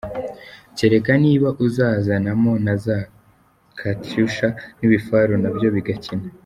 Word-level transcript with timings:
Kereka 0.77 1.11
niba 1.23 1.49
uzazanamo 1.65 2.51
za 2.85 2.97
catiusha 3.79 4.47
nibifaro 4.79 5.33
nabyo 5.43 5.67
bigakina. 5.77 6.25